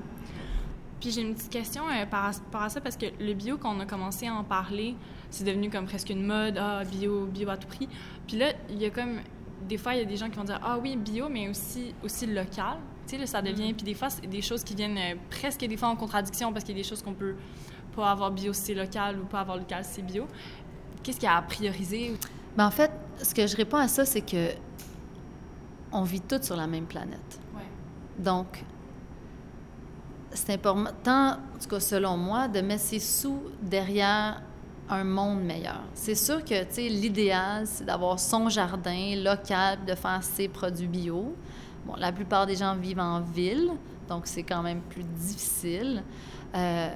Puis 0.99 1.11
j'ai 1.11 1.21
une 1.21 1.33
petite 1.33 1.51
question 1.51 1.83
euh, 1.87 2.05
par 2.05 2.33
rapport 2.33 2.63
à 2.63 2.69
ça, 2.69 2.81
parce 2.81 2.97
que 2.97 3.05
le 3.19 3.33
bio, 3.33 3.57
quand 3.57 3.75
on 3.75 3.79
a 3.79 3.85
commencé 3.85 4.27
à 4.27 4.33
en 4.33 4.43
parler, 4.43 4.95
c'est 5.29 5.43
devenu 5.43 5.69
comme 5.69 5.85
presque 5.85 6.09
une 6.09 6.25
mode, 6.25 6.57
ah, 6.57 6.83
bio, 6.83 7.25
bio 7.25 7.49
à 7.49 7.57
tout 7.57 7.67
prix. 7.67 7.87
Puis 8.27 8.37
là, 8.37 8.47
il 8.69 8.81
y 8.81 8.85
a 8.85 8.89
comme, 8.89 9.19
des 9.67 9.77
fois, 9.77 9.93
il 9.93 9.99
y 9.99 10.01
a 10.01 10.05
des 10.05 10.17
gens 10.17 10.29
qui 10.29 10.37
vont 10.37 10.43
dire, 10.43 10.59
ah 10.63 10.77
oui, 10.81 10.97
bio, 10.97 11.29
mais 11.29 11.47
aussi, 11.49 11.93
aussi 12.03 12.25
local. 12.25 12.77
Tu 13.07 13.17
sais, 13.17 13.25
ça 13.25 13.41
devient, 13.41 13.69
mhm. 13.69 13.75
puis 13.75 13.85
des 13.85 13.93
fois, 13.93 14.09
c'est 14.09 14.27
des 14.27 14.41
choses 14.41 14.63
qui 14.63 14.75
viennent 14.75 14.97
euh, 14.97 15.15
presque 15.29 15.59
des 15.59 15.77
fois 15.77 15.87
en 15.87 15.95
contradiction, 15.95 16.51
parce 16.51 16.65
qu'il 16.65 16.75
y 16.75 16.79
a 16.79 16.83
des 16.83 16.87
choses 16.87 17.01
qu'on 17.01 17.13
peut 17.13 17.35
pas 17.95 18.11
avoir 18.11 18.31
bio, 18.31 18.51
c'est 18.51 18.73
local, 18.73 19.19
ou 19.19 19.25
pas 19.25 19.39
avoir 19.39 19.57
local, 19.57 19.83
c'est 19.83 20.01
bio. 20.01 20.27
Qu'est-ce 21.03 21.17
qu'il 21.17 21.29
y 21.29 21.31
a 21.31 21.37
à 21.37 21.41
prioriser? 21.41 22.15
Ben, 22.57 22.65
en 22.65 22.71
fait, 22.71 22.91
ce 23.21 23.33
que 23.33 23.47
je 23.47 23.55
réponds 23.55 23.77
à 23.77 23.87
ça, 23.87 24.05
c'est 24.05 24.21
que 24.21 24.51
on 25.91 26.03
vit 26.03 26.21
tous 26.21 26.43
sur 26.43 26.55
la 26.55 26.67
même 26.67 26.85
planète. 26.85 27.39
Donc, 28.17 28.63
c'est 30.31 30.53
important, 30.53 31.31
en 31.31 31.59
tout 31.61 31.69
cas 31.69 31.79
selon 31.79 32.17
moi, 32.17 32.47
de 32.47 32.61
mettre 32.61 32.83
ses 32.83 32.99
sous 32.99 33.41
derrière 33.61 34.41
un 34.89 35.03
monde 35.03 35.43
meilleur. 35.43 35.81
C'est 35.93 36.15
sûr 36.15 36.43
que, 36.43 36.63
tu 36.63 36.73
sais, 36.73 36.89
l'idéal, 36.89 37.67
c'est 37.67 37.85
d'avoir 37.85 38.19
son 38.19 38.49
jardin 38.49 39.15
local, 39.17 39.79
de 39.85 39.95
faire 39.95 40.23
ses 40.23 40.47
produits 40.47 40.87
bio. 40.87 41.35
Bon, 41.85 41.95
la 41.97 42.11
plupart 42.11 42.45
des 42.45 42.55
gens 42.55 42.75
vivent 42.75 42.99
en 42.99 43.21
ville, 43.21 43.71
donc 44.07 44.27
c'est 44.27 44.43
quand 44.43 44.61
même 44.61 44.81
plus 44.81 45.03
difficile. 45.03 46.03
Euh, 46.55 46.95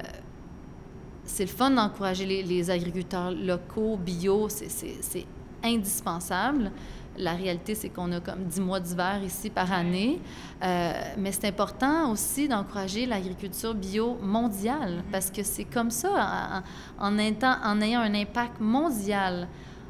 c'est 1.24 1.43
le 1.43 1.50
fun 1.50 1.71
d'encourager 1.71 2.25
les, 2.25 2.43
les, 2.43 2.69
agriculteurs 2.69 3.31
locaux, 3.31 3.98
bio, 3.98 4.48
c'est 4.50 5.25
indispensable. 5.63 6.71
La 7.18 7.34
réalité, 7.34 7.75
c'est 7.75 7.89
qu'on 7.89 8.12
a 8.12 8.20
comme 8.20 8.46
10 8.46 8.62
mois 8.62 8.80
d'hiver 8.80 9.22
ici 9.24 9.50
par 9.50 9.72
année. 9.72 10.20
Euh, 10.63 10.94
mais 11.18 11.32
c'est 11.32 11.48
important 11.48 12.12
aussi 12.12 12.48
d'encourager 12.48 13.06
l'agriculture 13.06 13.74
bio 13.74 14.18
mondiale 14.22 15.00
mm-hmm. 15.00 15.12
parce 15.12 15.30
que 15.30 15.44
c'est 15.44 15.65
comme 15.65 15.91
ça, 15.91 16.63
en, 17.00 17.08
en, 17.08 17.18
en, 17.18 17.82
ayant 17.82 18.01
un 18.01 18.13
impact 18.13 18.60
mondial, 18.60 19.48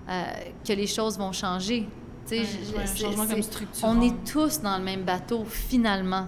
euh, 0.10 0.24
que 0.68 0.74
les 0.74 0.88
choses 0.88 1.18
vont 1.18 1.32
changer. 1.32 1.88
Ouais, 2.30 2.46
changement 2.96 3.26
comme 3.26 3.42
on 3.84 4.02
est 4.02 4.24
tous 4.24 4.62
dans 4.62 4.78
le 4.78 4.84
même 4.84 5.04
bateau, 5.04 5.44
finalement. 5.46 6.28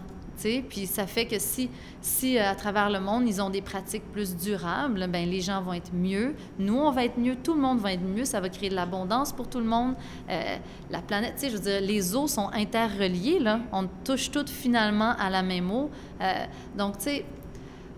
Puis 0.68 0.86
ça 0.86 1.08
fait 1.08 1.26
que 1.26 1.40
si, 1.40 1.70
si 2.02 2.38
euh, 2.38 2.50
à 2.50 2.56
travers 2.56 2.90
le 2.90 3.00
monde, 3.00 3.28
ils 3.28 3.42
ont 3.42 3.50
des 3.50 3.62
pratiques 3.62 4.04
plus 4.12 4.36
durables, 4.36 5.08
ben 5.08 5.30
les 5.30 5.42
gens 5.42 5.62
vont 5.62 5.74
être 5.74 5.94
mieux. 5.94 6.36
Nous, 6.60 6.78
on 6.78 6.92
va 6.92 7.06
être 7.06 7.18
mieux. 7.18 7.36
Tout 7.36 7.54
le 7.54 7.62
monde 7.62 7.80
va 7.80 7.94
être 7.94 8.04
mieux. 8.04 8.26
Ça 8.26 8.40
va 8.40 8.50
créer 8.50 8.70
de 8.70 8.76
l'abondance 8.76 9.32
pour 9.32 9.50
tout 9.50 9.60
le 9.60 9.66
monde. 9.66 9.96
Euh, 10.30 10.58
la 10.90 11.02
planète, 11.02 11.36
tu 11.36 11.42
sais, 11.42 11.50
je 11.50 11.56
veux 11.56 11.64
dire, 11.64 11.82
les 11.82 12.16
eaux 12.16 12.28
sont 12.28 12.50
interreliées, 12.54 13.40
là. 13.40 13.60
On 13.72 13.88
touche 14.04 14.32
toutes 14.32 14.50
finalement 14.50 15.14
à 15.18 15.30
la 15.30 15.44
même 15.44 15.72
eau. 15.72 15.90
Euh, 16.22 16.46
donc, 16.78 16.98
tu 16.98 17.06
sais, 17.06 17.26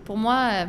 pour 0.04 0.16
moi 0.16 0.66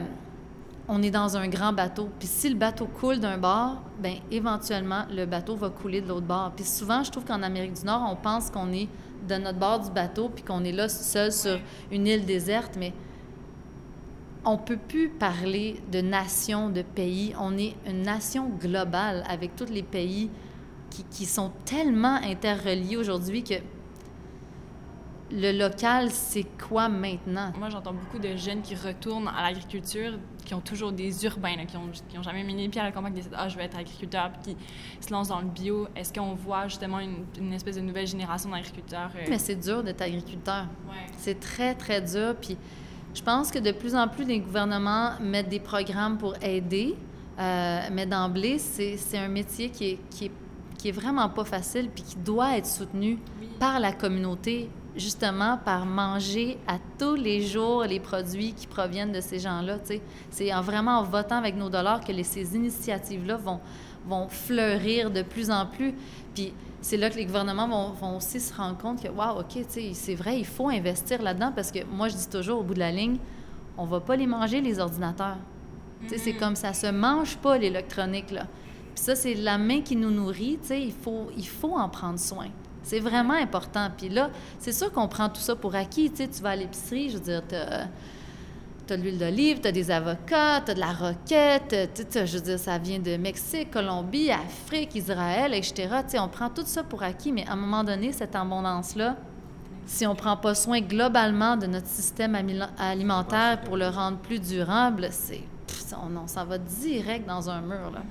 on 0.87 1.03
est 1.03 1.11
dans 1.11 1.35
un 1.37 1.47
grand 1.47 1.73
bateau. 1.73 2.09
Puis 2.17 2.27
si 2.27 2.49
le 2.49 2.55
bateau 2.55 2.85
coule 2.85 3.19
d'un 3.19 3.37
bord, 3.37 3.81
ben 3.99 4.15
éventuellement, 4.31 5.03
le 5.11 5.25
bateau 5.25 5.55
va 5.55 5.69
couler 5.69 6.01
de 6.01 6.07
l'autre 6.07 6.25
bord. 6.25 6.53
Puis 6.55 6.65
souvent, 6.65 7.03
je 7.03 7.11
trouve 7.11 7.25
qu'en 7.25 7.43
Amérique 7.43 7.73
du 7.73 7.85
Nord, 7.85 8.07
on 8.09 8.15
pense 8.15 8.49
qu'on 8.49 8.71
est 8.71 8.87
de 9.27 9.35
notre 9.35 9.59
bord 9.59 9.79
du 9.79 9.91
bateau 9.91 10.29
puis 10.29 10.43
qu'on 10.43 10.63
est 10.63 10.71
là 10.71 10.89
seul 10.89 11.31
sur 11.31 11.59
une 11.91 12.07
île 12.07 12.25
déserte, 12.25 12.75
mais 12.77 12.93
on 14.45 14.57
peut 14.57 14.77
plus 14.77 15.09
parler 15.09 15.81
de 15.91 15.99
nation, 15.99 16.69
de 16.69 16.81
pays. 16.81 17.33
On 17.39 17.57
est 17.57 17.75
une 17.85 18.03
nation 18.03 18.49
globale 18.49 19.23
avec 19.29 19.55
tous 19.55 19.69
les 19.69 19.83
pays 19.83 20.29
qui, 20.89 21.03
qui 21.03 21.25
sont 21.25 21.51
tellement 21.65 22.15
interreliés 22.23 22.97
aujourd'hui 22.97 23.43
que 23.43 23.55
le 25.31 25.51
local, 25.51 26.09
c'est 26.11 26.45
quoi 26.57 26.87
maintenant? 26.87 27.51
Moi, 27.57 27.69
j'entends 27.69 27.93
beaucoup 27.93 28.19
de 28.19 28.35
jeunes 28.37 28.61
qui 28.61 28.75
retournent 28.75 29.27
à 29.27 29.43
l'agriculture, 29.43 30.13
qui 30.45 30.53
ont 30.53 30.61
toujours 30.61 30.91
des 30.91 31.25
urbains, 31.25 31.65
qui, 31.65 31.75
ont, 31.75 31.89
qui 32.07 32.17
ont 32.17 32.23
jamais 32.23 32.43
mis 32.43 32.55
les 32.55 32.69
pieds 32.69 32.79
à 32.79 32.85
la 32.85 32.91
campagne, 32.91 33.13
qui 33.13 33.21
disent 33.21 33.31
Ah, 33.35 33.49
je 33.49 33.57
vais 33.57 33.65
être 33.65 33.77
agriculteur, 33.77 34.31
puis 34.31 34.55
qui 34.55 35.05
se 35.05 35.11
lancent 35.11 35.27
dans 35.27 35.41
le 35.41 35.47
bio. 35.47 35.87
Est-ce 35.95 36.13
qu'on 36.13 36.33
voit 36.33 36.67
justement 36.67 36.99
une, 36.99 37.25
une, 37.39 37.53
espèce 37.53 37.75
de 37.75 37.81
nouvelle 37.81 38.07
génération 38.07 38.49
d'agriculteurs? 38.49 39.11
Euh? 39.15 39.25
Mais 39.29 39.37
c'est 39.37 39.55
dur 39.55 39.83
d'être 39.83 40.01
agriculteur. 40.01 40.65
Ouais. 40.87 41.05
C'est 41.17 41.39
très, 41.39 41.75
très 41.75 42.01
dur. 42.01 42.35
Puis 42.41 42.57
je 43.13 43.21
pense 43.21 43.51
que 43.51 43.59
de 43.59 43.71
plus 43.71 43.95
en 43.95 44.07
plus, 44.07 44.23
les 44.23 44.39
gouvernements 44.39 45.19
mettent 45.19 45.49
des 45.49 45.59
programmes 45.59 46.17
pour 46.17 46.35
aider. 46.41 46.95
Euh, 47.39 47.81
mais 47.91 48.05
d'emblée, 48.05 48.57
c'est 48.57 49.17
un 49.17 49.27
métier 49.27 49.69
qui 49.69 49.91
est, 49.91 49.99
qui, 50.09 50.25
est, 50.25 50.31
qui 50.77 50.89
est 50.89 50.91
vraiment 50.91 51.29
pas 51.29 51.43
facile, 51.43 51.89
puis 51.93 52.03
qui 52.03 52.15
doit 52.15 52.57
être 52.57 52.65
soutenu 52.65 53.19
par 53.59 53.79
la 53.79 53.91
communauté 53.91 54.69
justement 54.97 55.57
par 55.57 55.85
manger 55.85 56.57
à 56.67 56.77
tous 56.97 57.15
les 57.15 57.41
jours 57.41 57.83
les 57.83 57.99
produits 57.99 58.53
qui 58.53 58.67
proviennent 58.67 59.11
de 59.11 59.21
ces 59.21 59.39
gens-là. 59.39 59.77
C'est 60.29 60.53
en 60.53 60.61
vraiment 60.61 60.99
en 60.99 61.03
votant 61.03 61.37
avec 61.37 61.55
nos 61.55 61.69
dollars 61.69 62.01
que 62.01 62.11
les, 62.11 62.23
ces 62.23 62.55
initiatives-là 62.55 63.37
vont, 63.37 63.59
vont 64.07 64.27
fleurir 64.27 65.11
de 65.11 65.21
plus 65.21 65.51
en 65.51 65.65
plus. 65.65 65.93
Puis 66.33 66.53
c'est 66.81 66.97
là 66.97 67.09
que 67.09 67.15
les 67.15 67.25
gouvernements 67.25 67.67
vont, 67.67 67.91
vont, 67.91 68.17
aussi 68.17 68.39
se 68.39 68.53
rendre 68.53 68.77
compte 68.77 69.01
que, 69.01 69.07
wow, 69.07 69.39
OK, 69.39 69.63
c'est 69.93 70.15
vrai, 70.15 70.39
il 70.39 70.45
faut 70.45 70.69
investir 70.69 71.21
là-dedans 71.21 71.51
parce 71.55 71.71
que 71.71 71.83
moi, 71.85 72.07
je 72.07 72.15
dis 72.15 72.29
toujours 72.29 72.59
au 72.59 72.63
bout 72.63 72.73
de 72.73 72.79
la 72.79 72.91
ligne, 72.91 73.17
on 73.77 73.85
va 73.85 73.99
pas 73.99 74.15
les 74.15 74.27
manger, 74.27 74.61
les 74.61 74.79
ordinateurs. 74.79 75.37
C'est 76.07 76.17
mm-hmm. 76.17 76.37
comme 76.37 76.55
ça 76.55 76.73
se 76.73 76.87
mange 76.87 77.37
pas, 77.37 77.57
l'électronique. 77.57 78.27
Puis 78.27 78.37
ça, 78.95 79.15
c'est 79.15 79.33
la 79.33 79.57
main 79.57 79.81
qui 79.81 79.95
nous 79.95 80.11
nourrit. 80.11 80.59
Il 80.69 80.91
faut, 80.91 81.29
il 81.35 81.47
faut 81.47 81.75
en 81.75 81.89
prendre 81.89 82.19
soin. 82.19 82.47
C'est 82.87 83.01
vraiment 83.01 83.33
important. 83.33 83.89
Puis 83.97 84.07
là, 84.07 84.29
c'est 84.59 84.71
sûr 84.71 84.93
qu'on 84.93 85.09
prend 85.09 85.27
tout 85.27 85.41
ça 85.41 85.57
pour 85.57 85.75
acquis. 85.75 86.09
Tu 86.09 86.23
sais, 86.23 86.27
tu 86.29 86.41
vas 86.41 86.51
à 86.51 86.55
l'épicerie, 86.55 87.09
je 87.09 87.17
veux 87.17 87.23
dire, 87.23 87.41
tu 87.45 87.55
as, 87.55 88.95
de 88.95 89.01
l'huile 89.01 89.17
d'olive, 89.17 89.59
tu 89.59 89.67
as 89.67 89.73
des 89.73 89.91
avocats, 89.91 90.61
tu 90.63 90.71
as 90.71 90.73
de 90.73 90.79
la 90.79 90.93
roquette, 90.93 91.75
je 92.13 92.37
veux 92.37 92.43
dire, 92.43 92.57
ça 92.57 92.77
vient 92.77 92.99
de 92.99 93.17
Mexique, 93.17 93.71
Colombie, 93.71 94.31
Afrique, 94.31 94.95
Israël, 94.95 95.53
etc. 95.53 95.89
Tu 96.05 96.11
sais, 96.11 96.19
on 96.19 96.29
prend 96.29 96.49
tout 96.49 96.63
ça 96.65 96.81
pour 96.81 97.03
acquis, 97.03 97.33
mais 97.33 97.45
à 97.45 97.53
un 97.53 97.55
moment 97.57 97.83
donné, 97.83 98.13
cette 98.13 98.33
abondance-là, 98.33 99.17
si 99.85 100.07
on 100.07 100.11
ne 100.13 100.17
prend 100.17 100.37
pas 100.37 100.55
soin 100.55 100.79
globalement 100.79 101.57
de 101.57 101.67
notre 101.67 101.87
système 101.87 102.37
alimentaire 102.77 103.59
pour 103.65 103.75
le 103.75 103.89
rendre 103.89 104.19
plus 104.19 104.39
durable, 104.39 105.09
c'est 105.11 105.43
on, 105.93 106.25
s'en 106.27 106.45
va 106.45 106.57
direct 106.57 107.27
dans 107.27 107.49
un 107.49 107.59
mur. 107.59 107.91
Là. 107.93 108.01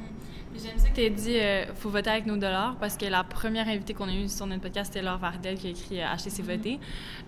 J'aime 0.62 0.78
ça 0.78 0.88
que 0.88 0.94
tu 0.94 1.00
aies 1.02 1.10
dit 1.10 1.38
euh, 1.38 1.74
faut 1.74 1.90
voter 1.90 2.10
avec 2.10 2.26
nos 2.26 2.36
dollars 2.36 2.76
parce 2.80 2.96
que 2.96 3.04
la 3.06 3.24
première 3.24 3.68
invitée 3.68 3.92
qu'on 3.94 4.08
a 4.08 4.12
eue 4.12 4.28
sur 4.28 4.46
notre 4.46 4.62
podcast, 4.62 4.92
c'était 4.92 5.04
Laure 5.04 5.18
Vardel 5.18 5.56
qui 5.58 5.66
a 5.66 5.70
écrit 5.70 6.00
euh, 6.00 6.08
Acheter, 6.08 6.30
c'est 6.30 6.42
mm-hmm. 6.42 6.56
voter. 6.56 6.80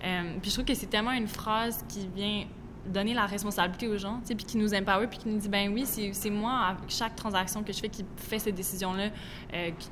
Euh, 0.04 0.22
puis 0.40 0.50
je 0.50 0.54
trouve 0.54 0.64
que 0.64 0.74
c'est 0.74 0.86
tellement 0.86 1.12
une 1.12 1.28
phrase 1.28 1.84
qui 1.88 2.08
vient 2.14 2.44
donner 2.86 3.12
la 3.12 3.26
responsabilité 3.26 3.86
aux 3.86 3.98
gens, 3.98 4.20
puis 4.24 4.36
qui 4.36 4.56
nous 4.56 4.72
empower, 4.72 5.08
puis 5.08 5.18
qui 5.18 5.28
nous 5.28 5.38
dit 5.38 5.48
ben 5.48 5.70
oui, 5.74 5.84
c'est 5.84 6.30
moi, 6.30 6.52
à 6.52 6.76
chaque 6.88 7.16
transaction 7.16 7.62
que 7.62 7.70
je 7.70 7.80
fais, 7.80 7.90
qui 7.90 8.02
fait 8.16 8.38
cette 8.38 8.54
décision-là, 8.54 9.10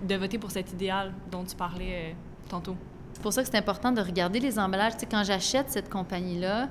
de 0.00 0.14
voter 0.14 0.38
pour 0.38 0.50
cet 0.50 0.72
idéal 0.72 1.12
dont 1.30 1.44
tu 1.44 1.54
parlais 1.54 2.16
tantôt. 2.48 2.74
C'est 3.12 3.20
pour 3.20 3.34
ça 3.34 3.42
que 3.42 3.50
c'est 3.50 3.58
important 3.58 3.92
de 3.92 4.00
regarder 4.00 4.40
les 4.40 4.58
emballages. 4.58 4.94
Tu 4.94 5.00
sais, 5.00 5.06
quand 5.10 5.24
j'achète 5.24 5.68
cette 5.68 5.90
compagnie-là, 5.90 6.70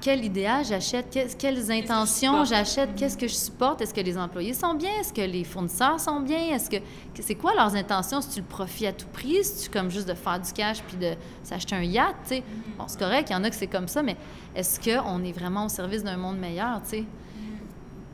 quel 0.00 0.24
idéal 0.24 0.64
j'achète, 0.64 1.36
quelles 1.38 1.70
intentions 1.70 2.44
j'achète, 2.44 2.94
qu'est-ce 2.94 3.16
que 3.16 3.28
je 3.28 3.34
supporte, 3.34 3.80
est-ce 3.80 3.94
que 3.94 4.00
les 4.00 4.16
employés 4.16 4.54
sont 4.54 4.74
bien, 4.74 4.90
est-ce 5.00 5.12
que 5.12 5.22
les 5.22 5.44
fournisseurs 5.44 5.98
sont 5.98 6.20
bien, 6.20 6.54
est-ce 6.54 6.70
que 6.70 6.76
c'est 7.20 7.34
quoi 7.34 7.54
leurs 7.54 7.74
intentions, 7.74 8.20
si 8.20 8.28
tu 8.30 8.40
le 8.40 8.46
profit 8.46 8.86
à 8.86 8.92
tout 8.92 9.06
prix, 9.12 9.42
si 9.42 9.64
tu 9.64 9.70
comme 9.70 9.90
juste 9.90 10.08
de 10.08 10.14
faire 10.14 10.40
du 10.40 10.52
cash 10.52 10.82
puis 10.82 10.96
de 10.96 11.14
s'acheter 11.42 11.74
un 11.74 11.82
yacht, 11.82 12.14
tu 12.22 12.28
sais? 12.28 12.42
Bon, 12.78 12.84
c'est 12.86 12.98
correct, 12.98 13.30
il 13.30 13.32
y 13.32 13.36
en 13.36 13.44
a 13.44 13.50
que 13.50 13.56
c'est 13.56 13.66
comme 13.66 13.88
ça, 13.88 14.02
mais 14.02 14.16
est-ce 14.54 14.80
qu'on 14.80 15.22
est 15.24 15.32
vraiment 15.32 15.66
au 15.66 15.68
service 15.68 16.04
d'un 16.04 16.16
monde 16.16 16.38
meilleur, 16.38 16.80
tu 16.82 16.90
sais? 16.90 17.04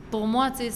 Pour 0.09 0.27
moi, 0.27 0.51
tu 0.51 0.69
sais, 0.69 0.71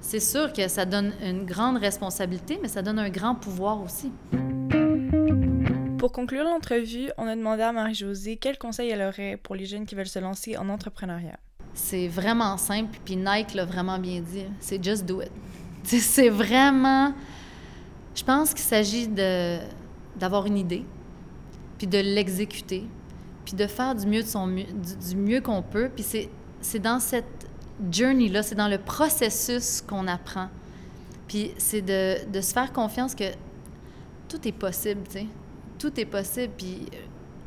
c'est 0.00 0.20
sûr 0.20 0.52
que 0.52 0.68
ça 0.68 0.84
donne 0.84 1.12
une 1.22 1.44
grande 1.44 1.76
responsabilité, 1.76 2.58
mais 2.62 2.68
ça 2.68 2.82
donne 2.82 2.98
un 2.98 3.10
grand 3.10 3.34
pouvoir 3.34 3.82
aussi. 3.82 4.10
Pour 6.08 6.14
conclure 6.14 6.44
l'entrevue, 6.44 7.10
on 7.18 7.26
a 7.26 7.36
demandé 7.36 7.60
à 7.60 7.70
Marie-Josée 7.70 8.38
quels 8.38 8.56
conseils 8.56 8.88
elle 8.88 9.02
aurait 9.02 9.36
pour 9.36 9.54
les 9.54 9.66
jeunes 9.66 9.84
qui 9.84 9.94
veulent 9.94 10.08
se 10.08 10.18
lancer 10.18 10.56
en 10.56 10.70
entrepreneuriat. 10.70 11.38
C'est 11.74 12.08
vraiment 12.08 12.56
simple, 12.56 12.98
puis 13.04 13.14
Nike 13.14 13.52
l'a 13.52 13.66
vraiment 13.66 13.98
bien 13.98 14.22
dit. 14.22 14.46
C'est 14.58 14.82
just 14.82 15.04
do 15.04 15.20
it. 15.20 15.30
C'est 15.82 16.30
vraiment. 16.30 17.12
Je 18.14 18.24
pense 18.24 18.54
qu'il 18.54 18.64
s'agit 18.64 19.06
d'avoir 20.16 20.46
une 20.46 20.56
idée, 20.56 20.82
puis 21.76 21.86
de 21.86 21.98
l'exécuter, 21.98 22.86
puis 23.44 23.54
de 23.54 23.66
faire 23.66 23.94
du 23.94 24.06
mieux 24.06 24.22
du 24.22 25.14
mieux 25.14 25.42
qu'on 25.42 25.60
peut. 25.60 25.90
Puis 25.94 26.06
c'est 26.62 26.78
dans 26.78 27.00
cette 27.00 27.46
journey 27.92 28.30
là, 28.30 28.42
c'est 28.42 28.54
dans 28.54 28.68
le 28.68 28.78
processus 28.78 29.82
qu'on 29.82 30.08
apprend. 30.08 30.48
Puis 31.26 31.50
c'est 31.58 31.82
de, 31.82 32.26
de 32.32 32.40
se 32.40 32.54
faire 32.54 32.72
confiance 32.72 33.14
que 33.14 33.30
tout 34.26 34.48
est 34.48 34.52
possible, 34.52 35.02
tu 35.04 35.18
sais 35.18 35.26
tout 35.78 35.98
est 35.98 36.04
possible. 36.04 36.52
Puis 36.56 36.86
euh, 36.94 36.96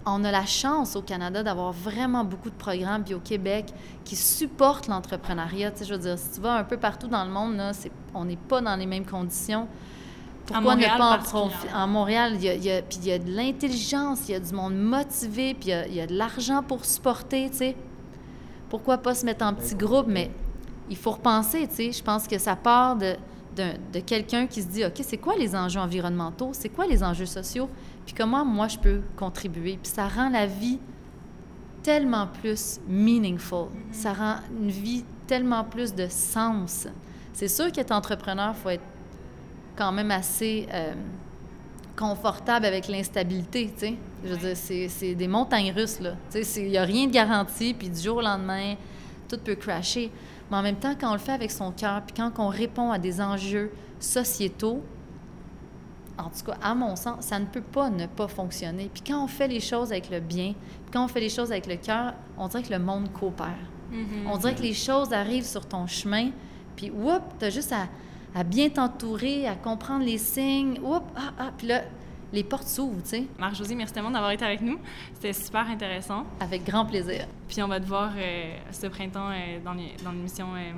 on 0.06 0.24
a 0.24 0.32
la 0.32 0.46
chance 0.46 0.96
au 0.96 1.02
Canada 1.02 1.44
d'avoir 1.44 1.72
vraiment 1.72 2.24
beaucoup 2.24 2.50
de 2.50 2.56
programmes, 2.56 3.04
puis 3.04 3.14
au 3.14 3.20
Québec, 3.20 3.74
qui 4.04 4.16
supportent 4.16 4.88
l'entrepreneuriat. 4.88 5.72
Tu 5.72 5.80
sais, 5.80 5.86
je 5.86 5.94
veux 5.94 6.00
dire, 6.00 6.18
si 6.18 6.32
tu 6.32 6.42
vas 6.42 6.56
un 6.56 6.64
peu 6.64 6.78
partout 6.78 7.08
dans 7.08 7.24
le 7.24 7.32
monde, 7.32 7.56
là, 7.58 7.72
on 8.14 8.26
n'est 8.26 8.38
pas 8.38 8.62
dans 8.62 8.76
les 8.76 8.86
mêmes 8.86 9.06
conditions. 9.06 9.68
Pourquoi 10.46 10.76
ne 10.76 10.86
pas 10.86 11.20
en, 11.34 11.84
en 11.84 11.88
Montréal, 11.88 12.34
il 12.36 12.64
y 12.64 12.72
a, 12.72 12.82
puis 12.82 12.98
il 13.04 13.08
y 13.08 13.12
a 13.12 13.20
de 13.20 13.30
l'intelligence, 13.32 14.28
il 14.28 14.32
y 14.32 14.36
a 14.36 14.40
du 14.40 14.54
monde 14.54 14.76
motivé, 14.76 15.54
puis 15.54 15.70
il 15.70 15.94
y 15.94 16.02
a, 16.02 16.08
de 16.08 16.16
l'argent 16.16 16.64
pour 16.64 16.84
supporter, 16.84 17.50
tu 17.52 17.58
sais. 17.58 17.76
Pourquoi 18.70 18.98
pas 18.98 19.14
se 19.14 19.26
mettre 19.26 19.46
en 19.46 19.54
petit 19.54 19.76
groupe, 19.76 20.08
mais 20.08 20.32
il 20.90 20.98
faut 20.98 21.12
repenser, 21.12 21.68
tu 21.68 21.76
sais. 21.76 21.92
Je 21.92 22.04
pense 22.04 22.28
que 22.28 22.38
ça 22.38 22.56
part 22.56 22.96
de, 22.96 23.16
de 23.56 24.00
quelqu'un 24.00 24.48
qui 24.48 24.64
se 24.64 24.68
dit, 24.68 24.84
OK, 24.84 25.00
c'est 25.02 25.18
quoi 25.18 25.36
les 25.36 25.56
enjeux 25.56 25.80
environnementaux? 25.80 26.50
C'est 26.54 26.70
quoi 26.70 26.88
les 26.88 27.04
enjeux 27.04 27.28
sociaux? 27.28 27.70
Puis 28.06 28.14
comment 28.16 28.46
moi 28.46 28.68
je 28.68 28.78
peux 28.78 29.02
contribuer? 29.16 29.78
Puis 29.82 29.92
ça 29.92 30.08
rend 30.08 30.30
la 30.30 30.46
vie 30.46 30.80
tellement 31.84 32.28
plus 32.28 32.80
meaningful. 32.88 33.68
Ça 33.92 34.14
rend 34.14 34.36
une 34.60 34.70
vie 34.70 35.04
tellement 35.28 35.64
plus 35.64 35.94
de 35.94 36.08
sens. 36.08 36.88
C'est 37.34 37.48
sûr 37.48 37.72
qu'être 37.72 37.92
entrepreneur, 37.92 38.54
il 38.56 38.62
faut 38.62 38.70
être 38.70 38.84
quand 39.76 39.92
même 39.92 40.12
assez 40.12 40.68
euh, 40.74 40.94
confortable 41.96 42.66
avec 42.66 42.88
l'instabilité, 42.88 43.72
tu 43.74 43.80
sais. 43.80 43.96
Je 44.24 44.34
veux 44.34 44.54
dire, 44.54 44.90
c'est 44.90 45.16
des 45.16 45.28
montagnes 45.28 45.72
russes, 45.72 46.00
là. 46.00 46.14
Tu 46.32 46.44
sais, 46.44 46.62
il 46.62 46.70
n'y 46.70 46.78
a 46.78 46.84
rien 46.84 47.08
de 47.08 47.12
garanti, 47.12 47.74
puis 47.74 47.90
du 47.90 48.00
jour 48.00 48.18
au 48.18 48.22
lendemain, 48.22 48.76
tout 49.28 49.38
peut 49.38 49.56
crasher. 49.56 50.12
Mais 50.50 50.58
en 50.58 50.62
même 50.62 50.76
temps, 50.76 50.94
quand 51.00 51.10
on 51.10 51.14
le 51.14 51.20
fait 51.20 51.32
avec 51.32 51.50
son 51.50 51.72
cœur, 51.72 52.02
puis 52.06 52.14
quand 52.16 52.32
on 52.38 52.50
répond 52.50 52.92
à 52.92 53.00
des 53.00 53.22
enjeux 53.22 53.72
sociétaux, 54.00 54.84
en 56.18 56.30
tout 56.30 56.46
cas, 56.46 56.58
à 56.62 56.76
mon 56.76 56.96
sens, 56.96 57.26
ça 57.26 57.40
ne 57.40 57.46
peut 57.46 57.62
pas 57.62 57.90
ne 57.90 58.06
pas 58.06 58.28
fonctionner. 58.28 58.90
Puis 58.94 59.04
quand 59.06 59.24
on 59.24 59.28
fait 59.28 59.48
les 59.48 59.60
choses 59.60 59.92
avec 59.92 60.10
le 60.10 60.20
bien, 60.20 60.54
puis 60.54 60.92
quand 60.92 61.06
on 61.06 61.08
fait 61.08 61.20
les 61.20 61.30
choses 61.30 61.52
avec 61.52 61.68
le 61.68 61.76
cœur, 61.78 62.14
on 62.38 62.48
dirait 62.48 62.64
que 62.64 62.72
le 62.74 62.80
monde 62.80 63.12
coopère. 63.12 63.58
Mhm. 63.92 64.28
On 64.28 64.38
dirait 64.38 64.56
que 64.56 64.62
les 64.62 64.74
choses 64.74 65.12
arrivent 65.14 65.46
sur 65.46 65.66
ton 65.66 65.88
chemin, 65.88 66.32
puis 66.76 66.90
whoop, 66.90 67.22
t'as 67.40 67.50
juste 67.50 67.74
à, 67.74 67.88
à 68.34 68.44
bien 68.44 68.70
t'entourer, 68.70 69.48
à 69.48 69.56
comprendre 69.56 70.06
les 70.06 70.18
signes, 70.18 70.80
whoop, 70.82 71.04
ah, 71.16 71.34
ah, 71.38 71.52
puis 71.58 71.68
là, 71.68 71.82
les 72.34 72.44
portes 72.44 72.68
s'ouvrent, 72.68 73.04
tu 73.04 73.10
sais, 73.10 73.24
Marc-Josée, 73.38 73.76
merci 73.76 73.94
tellement 73.94 74.12
d'avoir 74.12 74.32
été 74.32 74.46
avec 74.46 74.62
nous. 74.62 74.80
C'était 75.16 75.34
super 75.34 75.68
intéressant. 75.70 76.24
avec 76.40 76.64
grand 76.64 76.86
plaisir. 76.86 77.28
Puis 77.50 77.62
on 77.62 77.68
va 77.68 77.80
te 77.80 77.86
voir 77.86 78.12
euh, 78.16 78.56
ce 78.72 78.88
printemps 78.88 79.30
euh, 79.32 79.60
dans 79.64 80.12
l'émission 80.12 80.48
euh, 80.56 80.72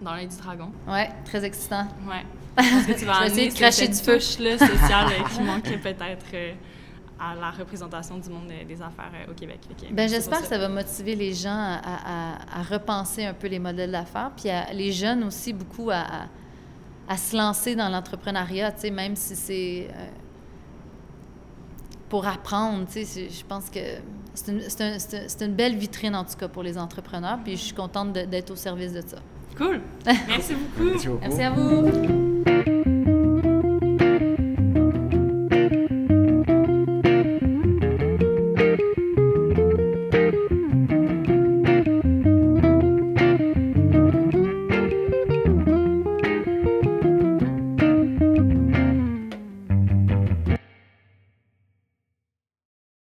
dans 0.00 0.14
l'œil 0.14 0.28
du 0.28 0.36
dragon. 0.36 0.70
Ouais, 0.88 1.10
très 1.24 1.44
excitant. 1.44 1.86
Ouais. 2.08 2.24
Que 2.56 2.98
tu 2.98 3.04
vas 3.04 3.14
Je 3.14 3.20
vais 3.20 3.26
essayer 3.28 3.48
de 3.50 3.54
cracher 3.54 3.88
du 3.88 3.94
feu. 3.94 4.14
touche-là 4.18 4.58
sociale 4.58 5.08
qui 5.34 5.40
manquait 5.42 5.78
peut-être 5.78 6.26
euh, 6.34 6.52
à 7.18 7.34
la 7.34 7.50
représentation 7.50 8.18
du 8.18 8.28
monde 8.28 8.50
euh, 8.50 8.64
des 8.64 8.82
affaires 8.82 9.10
euh, 9.14 9.30
au 9.30 9.34
Québec. 9.34 9.60
Ben, 9.92 10.08
j'espère 10.08 10.40
que 10.42 10.46
ça 10.48 10.58
va 10.58 10.68
motiver 10.68 11.14
les 11.14 11.32
gens 11.32 11.50
à, 11.50 11.80
à- 11.84 12.60
à 12.60 12.62
repenser 12.62 13.24
un 13.24 13.34
peu 13.34 13.46
les 13.46 13.58
modèles 13.58 13.92
d'affaires, 13.92 14.32
puis 14.36 14.50
à- 14.50 14.72
les 14.72 14.92
jeunes 14.92 15.24
aussi 15.24 15.52
beaucoup 15.52 15.90
à, 15.90 16.00
à- 16.00 16.26
à 17.08 17.16
se 17.16 17.36
lancer 17.36 17.74
dans 17.74 17.88
l'entrepreneuriat, 17.88 18.72
tu 18.72 18.80
sais, 18.82 18.90
même 18.90 19.16
si 19.16 19.34
c'est 19.36 19.88
euh, 19.90 20.06
pour 22.08 22.26
apprendre, 22.26 22.86
tu 22.86 22.92
sais, 22.92 23.04
c'est- 23.04 23.30
je 23.30 23.44
pense 23.44 23.70
que 23.70 23.80
c'est 24.34 24.50
une, 24.52 24.58
un- 24.58 24.68
c'est 24.98 25.14
un- 25.16 25.28
c'est 25.28 25.44
une 25.44 25.54
belle 25.54 25.76
vitrine 25.76 26.14
en 26.14 26.24
tout 26.24 26.36
cas 26.36 26.48
pour 26.48 26.62
les 26.62 26.76
entrepreneurs, 26.76 27.38
puis 27.42 27.52
je 27.56 27.62
suis 27.62 27.74
contente 27.74 28.12
de- 28.12 28.24
d'être 28.24 28.50
au 28.50 28.56
service 28.56 28.92
de 28.92 29.00
ça. 29.00 29.16
Cool. 29.56 29.80
Merci 30.28 30.54
beaucoup. 30.54 30.90
Merci 30.90 31.08
beaucoup. 31.08 31.20
Merci 31.20 31.42
à 31.42 31.50
vous. 31.50 32.31